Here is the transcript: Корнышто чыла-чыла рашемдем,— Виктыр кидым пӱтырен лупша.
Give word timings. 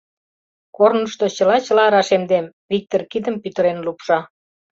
Корнышто 0.77 1.25
чыла-чыла 1.35 1.85
рашемдем,— 1.93 2.45
Виктыр 2.71 3.01
кидым 3.11 3.35
пӱтырен 3.43 3.77
лупша. 3.85 4.19